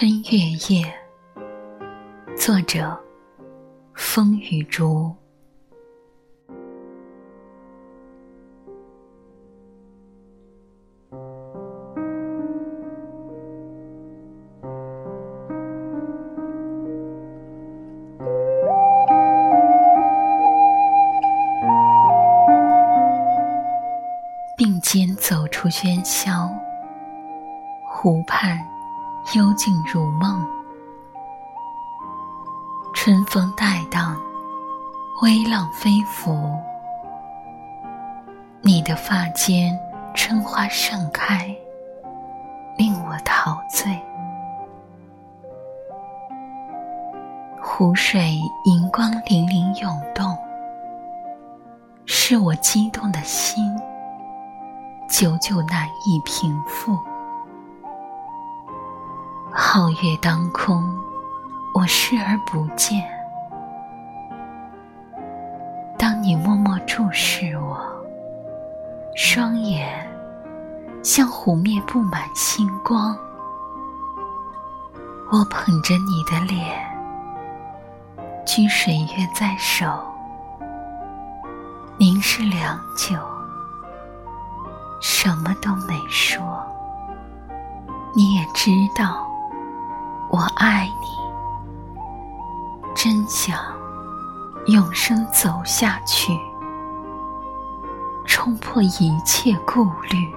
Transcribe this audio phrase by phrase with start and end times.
[0.00, 0.38] 春月
[0.70, 0.94] 夜，
[2.34, 2.98] 作者：
[3.92, 5.14] 风雨竹。
[24.56, 26.48] 并肩走出喧嚣，
[27.86, 28.69] 湖畔。
[29.34, 30.44] 幽静如梦，
[32.92, 34.20] 春风带荡，
[35.22, 36.58] 微浪飞拂。
[38.60, 39.78] 你的发间
[40.14, 41.54] 春花盛开，
[42.76, 43.96] 令我陶醉。
[47.62, 50.36] 湖水银光粼粼涌动，
[52.04, 53.78] 是我激动的心，
[55.08, 56.98] 久久难以平复。
[59.72, 60.82] 皓月当空，
[61.72, 63.08] 我视而不见。
[65.96, 67.80] 当你默默注视我，
[69.14, 70.10] 双眼
[71.04, 73.16] 像湖面布满星光。
[75.30, 76.84] 我捧着你的脸，
[78.44, 79.86] 掬水月在手，
[81.96, 83.16] 凝视良久，
[85.00, 86.42] 什么都没说。
[88.16, 89.29] 你也知道。
[90.30, 91.08] 我爱你，
[92.94, 93.58] 真想
[94.66, 96.38] 永生走下去，
[98.24, 100.32] 冲破一切顾虑。